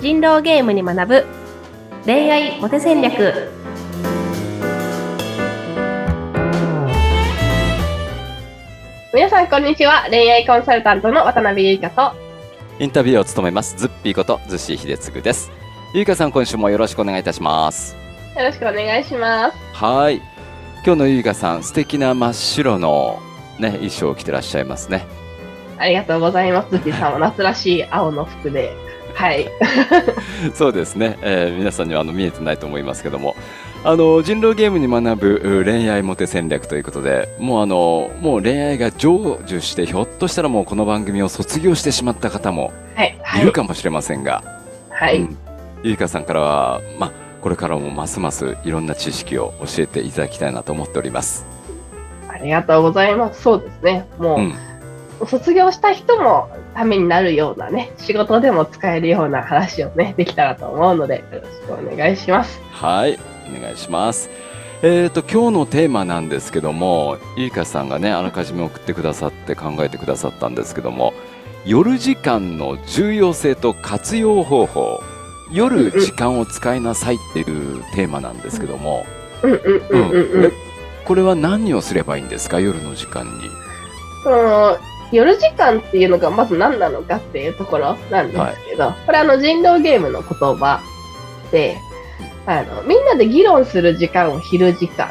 [0.00, 1.26] 人狼ゲームに学ぶ。
[2.06, 3.50] 恋愛モテ戦略。
[9.12, 10.06] 皆さんこんにちは。
[10.08, 12.12] 恋愛コンサルタントの渡辺優香と。
[12.78, 13.76] インタビューを務めます。
[13.76, 15.50] ズッピーことズッシー秀嗣です。
[15.92, 17.94] ゆいかさん今週もよろしくお願いいたします。
[18.38, 19.56] よろしくお願いします。
[19.74, 20.16] はい。
[20.82, 23.20] 今日のゆいかさん素敵な真っ白の
[23.58, 25.04] ね衣装を着てらっしゃいますね。
[25.76, 26.70] ありがとうございます。
[26.70, 28.74] ズッピーさんは夏らしい青の服で
[29.14, 29.48] はい。
[30.54, 33.34] そうですね、えー、皆さんにはあの見えてないと思いますけども。
[33.82, 39.08] あの人狼ゲームに学ぶ恋愛モテ戦略ということでもうあのもう恋愛が成
[39.46, 42.74] 就してひょっとしたらもうこの番組を卒業してしまった方も
[43.38, 44.44] いるかもしれませんが、
[44.90, 45.38] はい、うん、
[45.82, 51.46] ゆいかさんからは、まあ、これからもますますいろんな知識を教えていただきたいなと思っております。
[52.28, 53.42] ありがとうございます。
[53.42, 54.06] そうですね。
[54.18, 54.38] もう、
[55.20, 55.26] うん。
[55.26, 62.60] 卒業した人もためになるようなね、仕事でも使えるような話をね、できたらと思うので、よろしくお願いします。
[62.70, 63.18] はい、
[63.48, 64.30] お願いします。
[64.82, 71.12] えっ、ー、と、今日のテーマなんですけども、ゆいかさんがね、あらかじめ送ってくださって考えてくださったんですけども、
[71.66, 75.02] 夜時間の重要性と活用方法、
[75.52, 79.04] 夜時間を使いなさいっていうテーマなんですけども、
[81.04, 83.50] これは何をすればいいんですか、夜の時間に。
[85.12, 90.80] 夜時間っていうのがまず何なのかっていうところなんですけど、はい、これあの人狼ゲームの言葉
[91.50, 91.76] で、
[92.46, 95.10] あの、みんなで議論する時間を昼時間。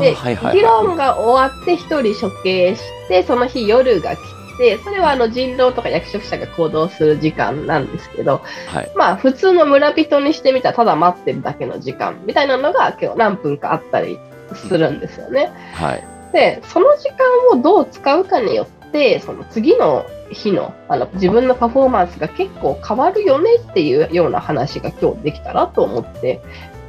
[0.00, 4.18] で、はいはい、議論が終わって一人処刑して、その日夜が来
[4.58, 14.18] て、それはあの人狼とか役職者が行動する時間なんですけど、はい、まあ普通の村人にしてみたらただ待ってるだけの時間みたいなのが今日何分かあったり
[14.54, 15.50] するんですよね。
[15.74, 18.81] はい、で、その時間をどう使うかによって、
[19.20, 26.40] その次の日のあの自分のパフォーマンスが結構変わるよねっていうような話が今日できたらと思って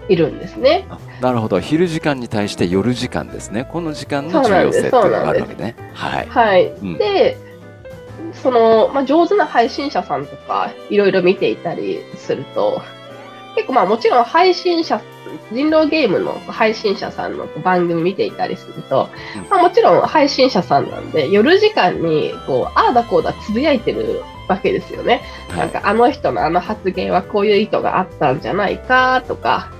[0.09, 0.85] いるんですね。
[1.21, 1.59] なるほど。
[1.59, 3.65] 昼時間に対して夜時間ですね。
[3.65, 5.75] この時間の重要性っていうのがあるわけね。
[5.93, 7.37] はい、はい、うん、で
[8.33, 12.81] その、まあ、上手な配信者さんとかいろいろ見ていたりすると
[13.55, 15.01] 結構まあもちろん配信者
[15.51, 19.09] 人狼ゲームの配信者さんの番組見ていたりすると、
[19.49, 25.21] まあ、もちろん配信者さんなんで、夜時間にこう、ああだこうだつぶやいてるわけですよね。
[25.49, 29.71] なんかあの人のあの発言はこういう意図があったんじゃないかとか、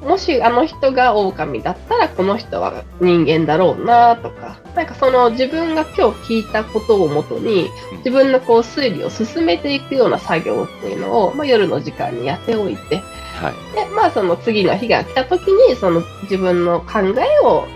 [0.00, 12.96] もしあの人が狼だったらこの人は人間だろうなとか、なんかその自分が今日聞いたことをもとに自分のこう推理を進めていくような作業っていうのを、まあ、夜の時間にやっておいて、
[13.40, 17.66] はい、で、まあその次の日が来た時に、その自分の考えを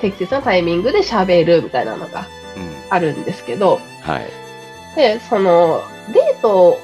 [0.00, 2.26] 適切なタイミングで喋るみたいなのが
[2.90, 4.26] あるんですけど、うん、はい。
[4.96, 5.82] で、その
[6.12, 6.78] デート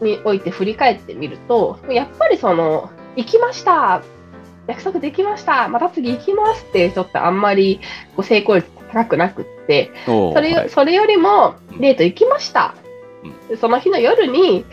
[0.00, 4.02] において振り返ってみると、やっぱりその、行きました。
[4.68, 5.68] 約束できました。
[5.68, 7.80] また次行きますっていう人ってあんまり
[8.16, 12.74] こう成功率高くなくって、それ,、はい、それよりもデート行きました、
[13.50, 14.64] うん、その日の夜に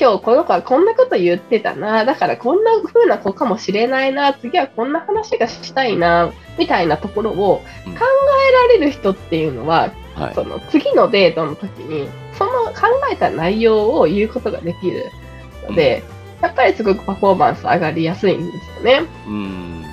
[0.00, 15.04] 今日この子はこんなこと言ってたな、だからこんな風な子かもしれないな、次はこんな話がしたいな、みたいなところを考えられる人っていうのは、うんその次のデートの時に、その考えた内容を言うことができる
[15.68, 19.06] ので、うん、やっぱりすごくパフォーマンス上がりやすいんですよね。
[19.26, 19.84] うん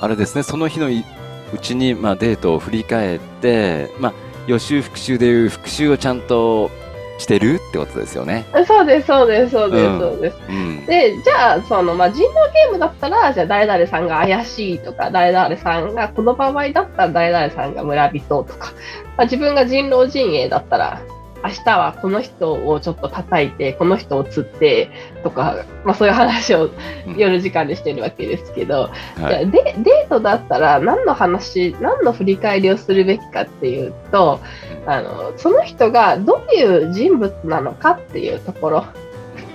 [0.00, 4.12] あれですね、その日のうちに、まあ、デートを振り返って、まあ、
[4.48, 6.72] 予習復習でいう復習をちゃんと
[7.18, 8.44] してるってことですよね。
[8.66, 10.36] そうです、そうです、そうです、そうです。
[10.48, 18.72] うん、で、じゃあ、その、まあ、人狼ゲームだったら、じゃあ、誰々さんが怪しいとか、誰々さんが、この場合だったら誰々さんが村人とか、
[19.16, 21.00] まあ、自分が人狼陣営だったら、
[21.44, 24.90] 明日はこの人をちょっと叩いて、この人を釣って
[25.24, 26.70] とか、まあ、そういう話を
[27.16, 34.40] 夜時間でしてるわけですけど、うんはい、でデートだったら何の話、何の振り返りをするべきかっていうと、
[34.86, 38.84] あのその人がどういう人物なのかっていうところ。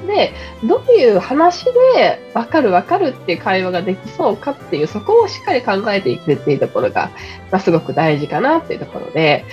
[0.05, 0.31] で、
[0.63, 7.11] どういう話で分かる分かるっていう会話ができそうかっていう、そこをしっかり考えていくっていうところが、
[7.51, 9.43] まあ、すごく大事かなっていうところで、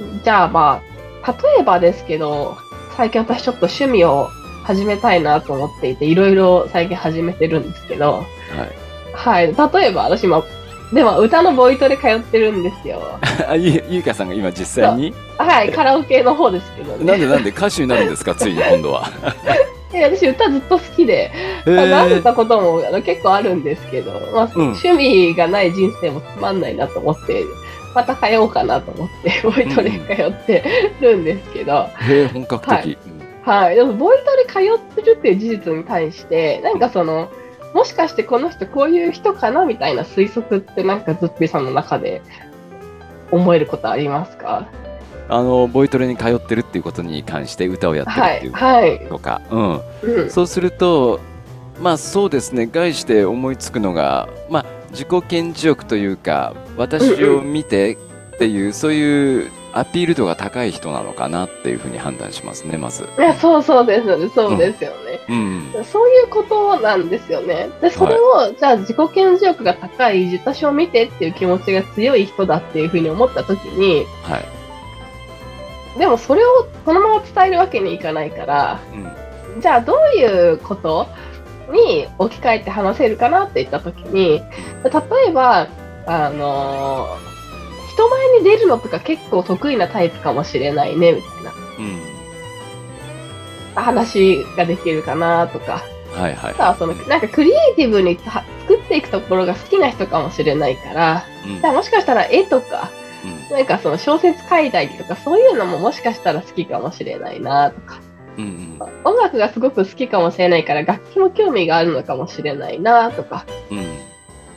[0.00, 0.91] うん、じゃあまあ、
[1.26, 2.56] 例えばですけど、
[2.96, 4.28] 最近私ちょっと趣味を
[4.64, 8.26] 始めたいなと思っていて、いろいろ最近始めてるんですけど、はい。
[9.14, 9.46] はい。
[9.46, 10.42] 例えば私今、
[10.92, 13.18] でも歌のボイトレ通ってるんですよ。
[13.48, 15.14] あ、ゆ、ゆうかさんが今実際に？
[15.38, 17.04] はい、カラオケの方ですけどね。
[17.04, 19.08] なんでなんで歌手になるんですか、ついに今度は。
[19.94, 21.30] え私歌ずっと好きで、
[21.66, 27.44] なめたこともあの結構あるんですけど、まあ、うん、趣味がない人生もつまんないなと思って、
[27.94, 30.64] また通おうかなと思って、ボイトレ通って
[31.00, 31.88] るんですけど。
[32.00, 32.72] へえ、本格的。
[32.72, 32.98] はい
[33.44, 33.74] はい。
[33.74, 37.28] でも、ボイトレ通ってるっていう事実に対して、なんかその、
[37.74, 42.20] もしかしてこの人こういう人かなみたいな推測ってなんかズッピーさんの中で
[43.30, 44.68] 思えることありますか？
[45.30, 48.36] あのボイトレに通ってるっていうことに関して歌をやってるはい。
[48.36, 49.08] っていうはい。
[49.08, 50.30] とか、うん、うん。
[50.30, 51.18] そうすると
[51.80, 57.98] まあそうですね概して思いつくのがまあ自己顕示欲というか私を見て
[58.34, 63.08] っていう、そういうアピール度が高い人なのかなっていうふうに判断しますねまず。
[63.18, 64.28] いや、そうそうですよね。
[64.34, 64.96] そうですよね。
[65.28, 65.34] う
[65.80, 67.70] んそういうことなんですよね。
[67.80, 69.08] で、それを、じゃあ自己顕
[69.38, 74.44] 示欲が高い、私を見てっていう気持ちが強い人だっていうふうに思ったときに、はい
[75.98, 81.06] でもそれをそのまま伝えるわけにいかないから、うんじゃあどういうこと？
[81.72, 84.42] に置き換えて話せるかなって言ったときに、
[84.84, 85.68] 例えば、
[86.06, 87.32] あのー
[87.92, 91.52] 人前に出るのとか結構得意なタイプかもしれないね、みたいな。
[91.78, 92.00] うん。
[93.74, 95.82] 話ができるかなとか、
[96.12, 96.78] はいはい。
[96.78, 101.60] その、なんかクリエイティブには作っていくところが好きな人かもしれないから、うん。
[101.60, 102.90] じゃあもしかしたら絵とか、
[103.50, 103.56] うん。
[103.56, 108.00] なんかその小説書いたりとか、そういうのももしかしたら好きかもしれないなとか、
[108.36, 108.78] うんうん。
[109.04, 113.78] 音楽がすごく好きかもしれないから、楽器も興味があるのかもしれないなとか、うん。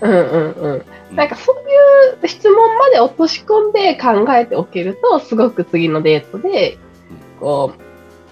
[0.02, 1.16] うんうんうん。
[1.16, 6.78] なんかそういう質問まで落とし込んで考えておけると、すごく次のデートで、
[7.40, 7.82] こう、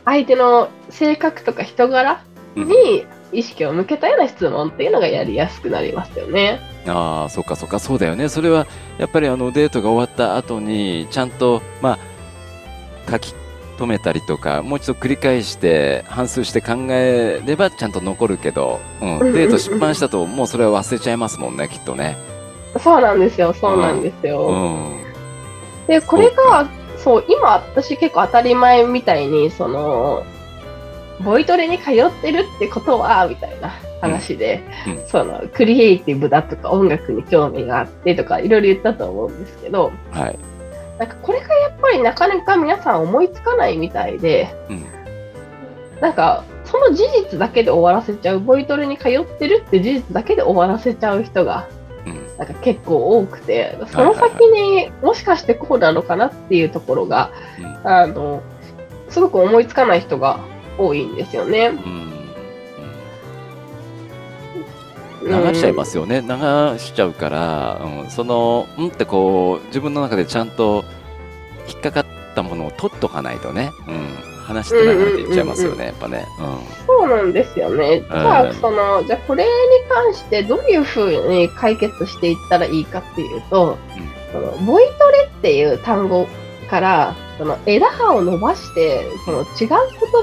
[0.05, 2.23] 相手の性格とか人柄
[2.55, 2.67] うん。
[2.67, 6.59] に意識を向けたような質問っていうのがやりやすくなりますよね。
[6.87, 7.79] ああそっかそっか。
[7.79, 8.29] そうだよね。
[8.29, 8.67] それは
[8.99, 11.97] やっぱりあのデートが終わった後にちゃんとま
[13.07, 13.33] あ書き
[13.77, 19.33] 留めたりとかもう一度繰り返して反芻して考えればちゃんと残るけど、うん。
[19.33, 22.17] デート失敗したともうそれは忘れちゃいますもんねきっとね。
[22.79, 24.47] そうなんですよ、そうなんですよ。
[24.47, 25.13] うん。
[25.87, 26.67] で、これが、
[26.97, 30.23] そう、今私結構当たり前みたいに、その、
[31.23, 34.93] ボイトレに通ってるってことは、みたいな話で、うん。
[34.93, 35.07] うん。
[35.07, 40.39] その、クリエイティブだとか音楽に興味があってとか、いろいろ言ったと思うんですけど、はい
[41.03, 44.85] なんかこれがやっぱりなかなか皆さん思いつかないみたいで、うん。
[45.99, 51.67] なんか、その事実だけで終わらせちゃう、ボイトレに通ってるって事実だけで終わらせちゃう人が、
[52.05, 52.37] うん。
[52.37, 57.87] なんか結構多くて、その先にもしかしてこうなのかなっていうところが、うん。
[57.87, 58.41] あの、
[59.09, 60.39] すごく思いつかない人が
[60.77, 61.67] 多いんですよね。
[61.85, 62.12] うん
[65.25, 70.83] 流しちゃいますよね、流しちゃうから、うん、そのんってこう自分の中でちゃんと
[71.67, 72.05] 引っかかっ
[72.35, 76.25] たものを取っとかないとね、うん、話してないって言っちゃいますよね、やっぱね。
[76.85, 78.01] そうなんですよね。
[78.01, 79.49] じゃあ、その、じゃあこれに
[79.89, 83.77] 関してどういうふうに解決していったらいいかっていうと、
[84.31, 86.27] そのボイトレっていう単語
[86.73, 89.69] から、その枝葉を伸ばして、その違う言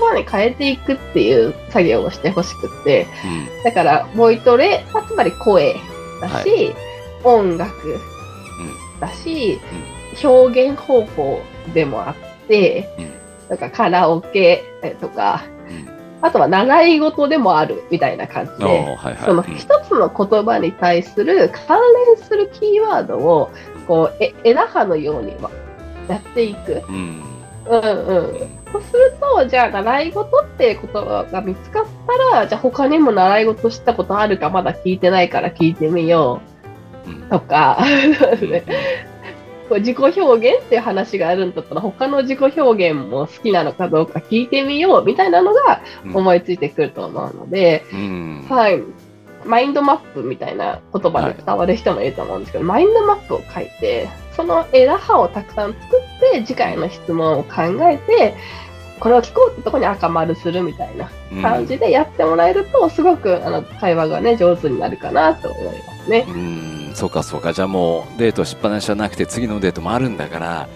[0.01, 3.63] 葉に変えていくっていう作業をしてほしくって、うん。
[3.63, 5.77] だから、ボイトレ、まあつまり声
[6.21, 6.75] だし、
[7.23, 8.01] 音楽
[8.99, 9.61] だし、
[10.25, 11.41] 表現方法
[11.73, 13.11] でもあって、うん。
[13.51, 14.65] なんかカラオケ
[15.01, 15.89] とか、うん。
[16.21, 19.17] あとは習い事でもあるみたいな感じおで、ーはいはい。
[19.19, 19.55] そのうん。
[19.55, 23.53] 一つの言葉に対する関連するキーワードを、
[23.87, 25.49] こう、え枝葉のようには
[26.11, 26.83] やっていく。
[26.89, 27.23] うん。
[27.69, 28.61] うんうん。
[28.73, 36.51] そうすると、じゃあ、習い事って言葉が見つかったら、じゃあ他にも習い事したことあるかまだ聞いてないから聞いてみよう。
[37.31, 37.79] とか、
[39.69, 46.17] こう自己表現っていう話があるんだったら、他の自己表現も好きなのかどうか聞いてみようみたいなのがうん。
[46.17, 48.47] 思いついてくると思うので、うん。
[48.49, 48.83] はい。
[49.45, 58.35] マインドマップみたいな言葉で伝わる人もいると思うんですけど、マインドマップを書いて、その枝葉をたくさん作って、次回の質問を考えて、
[58.99, 61.11] これを聞こうってとこに赤丸するみたいな
[61.43, 66.27] 感じでやってもらえると、すごくあの会話がね、上手になるかなと思いますね。
[66.29, 66.93] うん。
[66.95, 67.53] そうかそうか。
[67.53, 70.69] じゃあもうデートしっぱなしじゃなくて次のデートもあるんだから、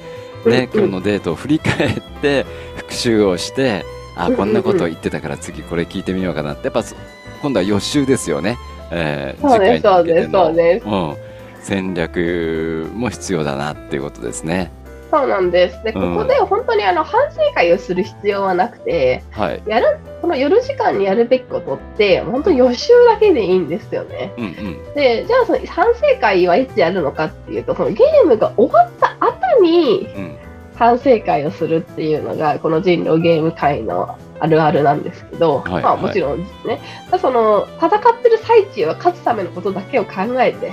[0.47, 0.87] ね、うんうん。
[0.87, 2.47] 今日のデートを振り返って
[2.77, 3.85] 復習をして
[4.17, 6.67] あうんうんこんなこと言ってたから次これ聞いてみようかなって。
[6.67, 6.95] やっぱそ
[7.43, 8.57] 今度は予習ですよね、
[8.91, 10.87] えーそうです、そうです、そうす、です。
[10.87, 11.17] うん、
[11.65, 14.71] 戦略も必要だなっていうことですね。
[15.11, 15.83] そうなんです。
[15.85, 16.17] で、こうん。
[16.17, 19.63] こで本当にあの反省会をする必要はなくて、はい。
[19.67, 24.33] やる、この夜時間にやるべきことって、本当に予習だけでいいんですよね。
[24.37, 24.95] うんうん。
[24.95, 30.37] で、じゃあその反省会はいつやるのかっていうと、そのゲームが終わった後にうん。
[30.77, 35.83] 反省会をするっていうのが、この人狼ゲーム界のあるあるなんですけど、はいはい。
[35.85, 36.81] まあもちろんですね、
[37.21, 40.73] その戦ってる最中は勝つためのことだけを考えて、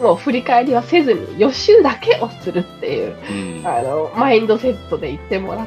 [0.00, 5.66] もう振り返りはせずに予習だけをするっていう、うんうんあの、マインドセットで言ってもらっ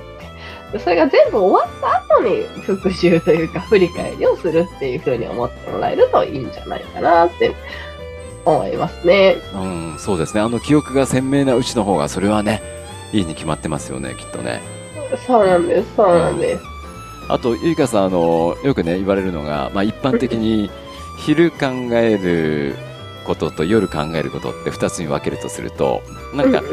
[0.72, 7.56] て、それが全部終わった後に復習というか振り返りをするっていうふうに思ってもらえるといいんじゃないかなって
[8.46, 9.38] 思いますね。
[9.56, 10.42] うん、そうですね。
[10.42, 12.62] あの記憶が鮮明なうちの方がそれはね、
[13.12, 14.62] いいに決まってますよね、きっとね。
[15.26, 16.64] そうなんです、そうなんです。
[17.30, 20.70] あと、ゆいかさん、あの、よくね、言われるのが、まあ一般的に
[21.18, 22.76] 昼考える
[23.30, 26.02] ことと夜考えることって2つに分けるとすると
[26.34, 26.64] なんか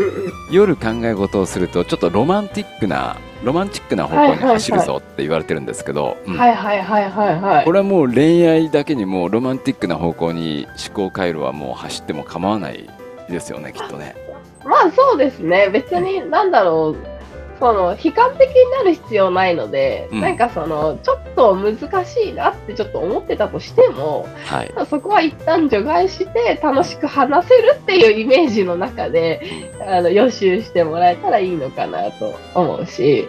[0.51, 12.89] 夜考え事をするとちょっとロマンティックなロマンチックな方向に走るぞって言われてるんですけどこれはもう恋愛だけにもロマンティックな方向に思考回路はもう走っても構わない
[13.29, 14.17] ですよねきっとね。
[14.65, 15.69] まあそうですね。
[15.71, 17.16] 別になんだろう
[17.59, 29.41] その悲観的になる必要ないので、うん、なんかそのちょっと難しいなってちょっと思ってたとしても、はい、そこは一旦除外して楽しく話せるっていうイメージの中で、
[29.81, 33.29] あの予習してもらえたらいいのかなと思うし、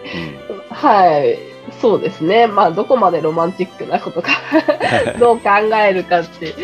[0.50, 1.38] うん、はい。
[1.80, 2.46] そうですね。
[2.46, 4.30] まあ、どこまでロマンチックなことか
[5.20, 6.54] どう考えるかって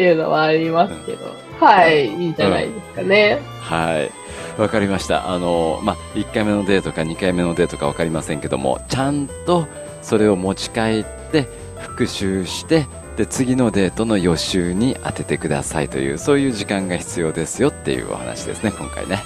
[0.00, 1.26] いうのはありますけど、
[1.58, 3.40] はい、いいんじゃないですかね。
[3.60, 4.21] はい。
[4.58, 5.30] わかりました。
[5.30, 9.66] あの、まあ、1回目のデートか2回目のデートかわかりませんけども、ちゃんと
[10.02, 19.16] それを持ち帰って復習して、で次のデートの予習に当ててくださいというそういう時間が必要ですよっていうお話ですね今回ね。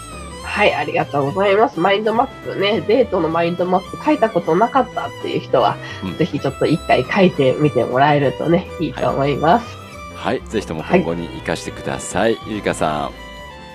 [0.42, 1.78] はいありがとうございます。
[1.78, 9.66] マインドマップねデートのマインドマップ書いたことなかったっていう人は、うん、ぜひちょっと一回書いてみてもらえるとねいいと思います。
[10.14, 13.25] はい、はい、ぜひとも今後に生かしてください、はい、ゆりかさん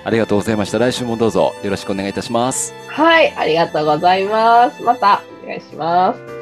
[0.03, 0.79] ありがとうございました。
[0.79, 2.73] 来週もどうぞよろしくお願いいたします。
[2.87, 4.81] はい、ありがとうございます。
[4.83, 6.40] またお願いします。